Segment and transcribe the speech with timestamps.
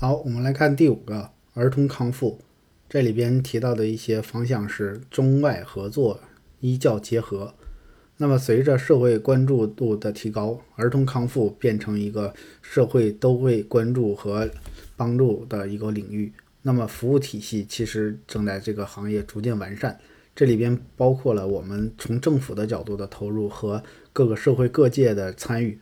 [0.00, 2.40] 好，我们来看第五个儿童康复，
[2.88, 6.18] 这里边提到的一些方向是中外合作、
[6.60, 7.52] 医教结合。
[8.16, 12.32] 那么，随着社会关注度的提高，儿童康复变成一个
[12.62, 14.48] 社会都会关注和
[14.96, 16.32] 帮助的一个领域。
[16.62, 20.00] 那么，服务体系其实正在这个行业逐渐完善，
[20.34, 23.82] 这里边包括了我们从政府的角度的投入和
[24.14, 25.78] 各个社会各界的参与。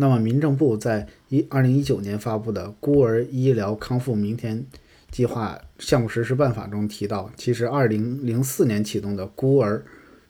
[0.00, 4.64] 那么，民政部在一二零一九年发布的《孤儿医疗康复明天
[5.10, 9.82] 计划项目实施办法》中提到，其实二零零四年启动的孤儿，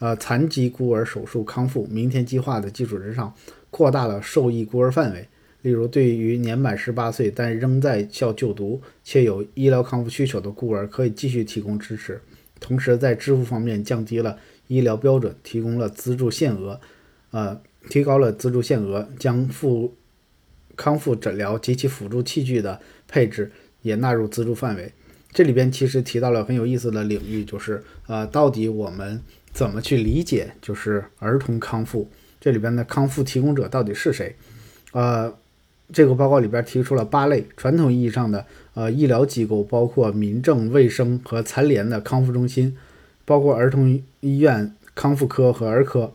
[0.00, 3.32] 呃残疾孤儿手术康复明天计划的基础之上，
[3.70, 5.26] 扩大了受益孤儿范围。
[5.62, 12.20] 例如，对于年满十八岁但仍在校就读且有医疗康复需求的孤儿，可以继续提供支持。
[12.60, 16.78] 同时，在支付方面降低了医疗标准，提供了资助限额，
[17.30, 17.58] 呃。
[17.88, 19.94] 提高了资助限额，将复
[20.74, 23.52] 康复诊疗及其辅助器具的配置
[23.82, 24.92] 也纳入资助范围。
[25.32, 29.20] 这里边其实提到了很有意思的领域，就是呃，到底我们
[29.52, 32.08] 怎么去理解就是儿童康复？
[32.40, 34.34] 这里边的康复提供者到底是谁？
[34.92, 35.32] 呃，
[35.92, 42.76] 这个报告里边提出了八类传统意义上的呃医疗机构，包括民政、卫生和残联的康复中心，
[43.24, 46.12] 包括儿童医院康复科和儿科，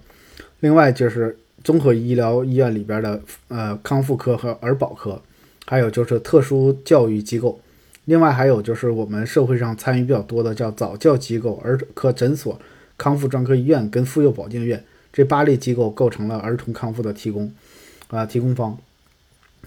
[0.59, 1.37] 另外就是。
[1.63, 5.21] 综合医疗医院里边的呃康复科和儿保科，
[5.65, 7.59] 还有就是特殊教育机构，
[8.05, 12.59] 另外还有就是我们社会上参与比较多的叫早教机构、儿科诊所、
[12.97, 17.51] 康复专科医院跟妇幼保健院这八类机构构成了儿童康复的提供
[18.07, 18.77] 啊提供方。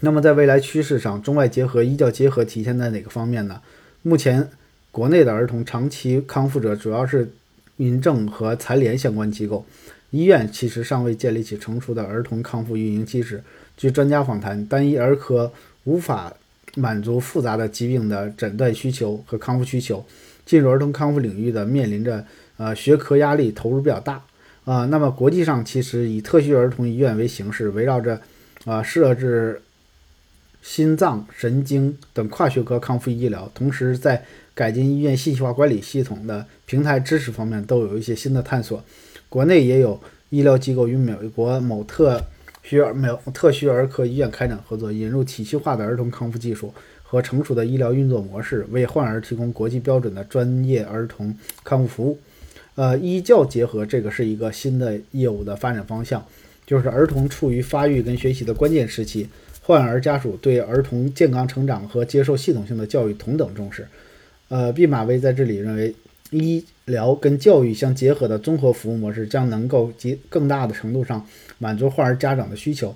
[0.00, 3.60] 那么在未来趋势上，中外结合、医教结合体现在哪个方面呢？
[4.02, 4.48] 目前
[4.90, 7.30] 国内的儿童长期康复者主要是
[7.76, 9.64] 民政和残联相关机构。
[10.12, 13.42] 医院其实尚未建立起成熟的儿童康复运营机制。
[13.76, 15.50] 据专家访谈，单一儿科
[15.84, 16.32] 无法
[16.76, 20.04] 满足复杂的疾病的诊断需求和康复需求。
[20.44, 24.22] 进入儿童康复领域的面临着呃学科压力，投入比较大
[24.64, 24.84] 啊。
[24.86, 28.20] 那么国际上其实以特需儿童医院为形式，围绕着
[28.64, 29.62] 啊设置
[30.60, 38.84] 心脏、神经等跨学科康复医疗，同时在改进医院信息化管理系统的平台支持方面都有一些新的探索。
[39.32, 39.98] 国内也有
[40.28, 42.22] 医疗机构与美国某特
[42.62, 46.70] 需儿美特需儿科医院开展合作，引入体系化的儿童康复技术
[47.02, 51.34] 和成熟的医疗运作模式，为患儿提供国际标准的专业儿童
[51.64, 52.18] 康复服务。
[52.74, 56.22] 呃，医教结合这个是一个新的业务的发展方向，
[56.66, 59.26] 就是儿童处于发育跟学习的关键时期，
[59.62, 63.88] 患儿家属对儿童健康成长和接受系统性的教育同等重视。
[64.48, 65.94] 呃，毕马威在这里认为。
[66.32, 71.24] 医疗跟教育相结合的综合服务模式，将能够及更大的程度上
[71.58, 72.92] 满足患儿家长的需求。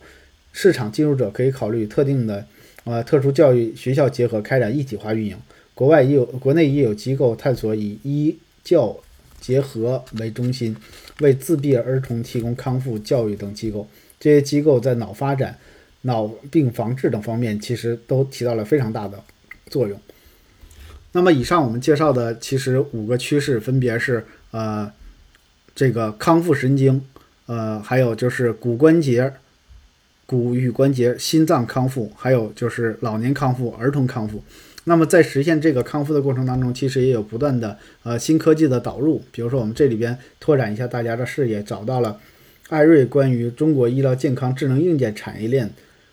[0.53, 2.45] 市场进入者可以考虑特定的
[2.85, 5.37] 呃特殊教育学校结合开展一体化运营。
[5.75, 8.97] 国外也有，国内也有机构探索以医教
[9.39, 10.75] 结合为中心，
[11.21, 13.87] 为自闭儿童提供康复教育等机构。
[14.19, 15.59] 这些机构在脑发展、
[16.01, 19.23] 脑病防治等方面，其实都起到了非常大的
[19.69, 20.01] 作用。
[21.17, 24.93] 那么以上我们介绍的其实五个趋势分别是呃
[25.75, 27.01] 这个康复神经，
[27.47, 29.33] 呃还有就是骨关节、
[30.27, 34.45] 骨与关节、心脏康复，还有就是老年康复、儿童康复。
[34.85, 42.21] 那么在实现这个康复的过程当中，其实也有不断的呃新科技的导入，比如说我们这里边拓展一下大家的视野，找到了
[42.69, 45.71] 艾瑞关于中国医疗健康智能硬件产业链。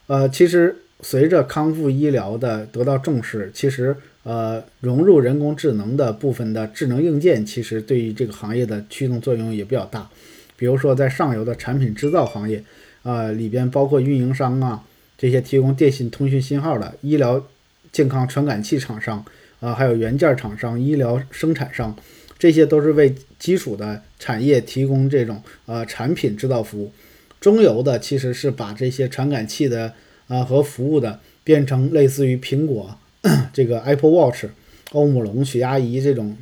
[0.07, 10.09] 呃，其实随着康复医疗的得到重视，其实呃，融入人工智能的部分的智能硬件，其实对于这个行业的驱动作用也比较大。
[10.55, 12.63] 比如说，在上游的产品制造行业，
[13.03, 14.81] 呃，里边包括运营商啊，
[15.17, 17.45] 这些提供电信通讯信号的医疗
[17.91, 19.25] 健康传感器厂商
[19.59, 21.93] 啊，还有元件厂商、医疗生产商，
[22.39, 26.93] 这些都是为基础的产业提供这种呃产品制造服务。
[27.41, 29.93] 中游的其实是把这些传感器的
[30.27, 32.97] 啊和服务的变成类似于苹果。
[33.53, 34.45] 这个 Apple Watch、
[34.91, 36.35] 欧姆龙血压仪这种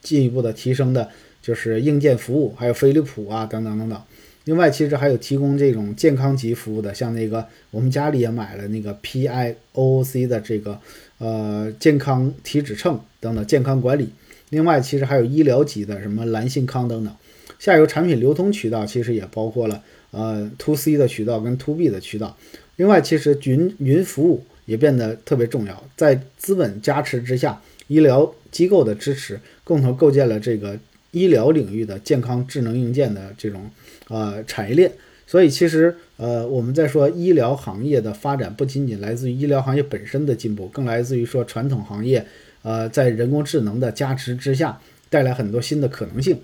[0.00, 1.08] 进一步的提升的，
[1.42, 4.00] 就是硬件服务，还有飞利浦啊等等等等。
[4.44, 10.80] 另外，其实还有提供这种健康级服务的，像那个我们家里也买了那个 PIOOC 的这个
[11.18, 14.08] 呃健康体脂秤等等健康管理。
[14.48, 17.14] 另外，其实还有医疗级的什么蓝信康等等。
[17.58, 19.80] 下游产品流通渠道其实也包括了
[20.10, 22.36] 呃 To C 的渠道跟 To B 的渠道。
[22.76, 24.44] 另外，其实云云服务。
[24.64, 30.78] 也变得特别重要，在资本加持之下，医疗机构的支持，共同构建了这个
[31.10, 33.68] 医疗领域的健康智能硬件的这种
[34.06, 34.92] 呃产业链。
[35.26, 36.46] 所以，其实呃。
[36.46, 42.24] 我们在说医疗行业的发展，不仅仅来自于医疗行业本身的进步，更来自于说传统行业，
[42.62, 44.80] 呃，在人工智能的加持之下，
[45.10, 46.38] 带来很多新的可能性。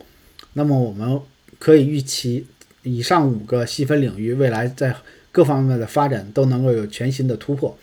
[0.54, 1.20] 那么我们
[1.60, 2.46] 可以预期，
[2.82, 4.96] 以上五个细分领域未来在
[5.30, 7.76] 各方面的发展都能够有全新的突破。